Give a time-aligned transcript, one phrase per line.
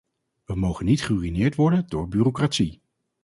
[0.45, 2.81] We mogen niet geruïneerd worden door bureaucratie.